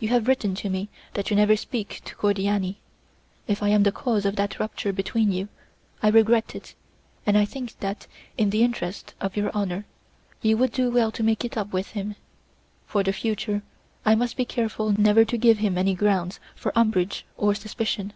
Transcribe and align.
You 0.00 0.08
have 0.08 0.26
written 0.26 0.56
to 0.56 0.68
me 0.68 0.88
that 1.14 1.30
you 1.30 1.36
never 1.36 1.54
speak 1.54 2.02
to 2.06 2.16
Cordiani; 2.16 2.78
if 3.46 3.62
I 3.62 3.68
am 3.68 3.84
the 3.84 3.92
cause 3.92 4.24
of 4.26 4.34
that 4.34 4.58
rupture 4.58 4.92
between 4.92 5.30
you, 5.30 5.48
I 6.02 6.08
regret 6.08 6.56
it, 6.56 6.74
and 7.24 7.38
I 7.38 7.44
think 7.44 7.78
that, 7.78 8.08
in 8.36 8.50
the 8.50 8.64
interest 8.64 9.14
of 9.20 9.36
your 9.36 9.52
honour, 9.52 9.86
you 10.40 10.56
would 10.56 10.72
do 10.72 10.90
well 10.90 11.12
to 11.12 11.22
make 11.22 11.44
it 11.44 11.56
up 11.56 11.72
with 11.72 11.90
him; 11.92 12.16
for 12.86 13.04
the 13.04 13.12
future 13.12 13.62
I 14.04 14.16
must 14.16 14.36
be 14.36 14.44
careful 14.44 14.90
never 15.00 15.24
to 15.26 15.36
give 15.38 15.58
him 15.58 15.78
any 15.78 15.94
grounds 15.94 16.40
for 16.56 16.76
umbrage 16.76 17.24
or 17.36 17.54
suspicion. 17.54 18.14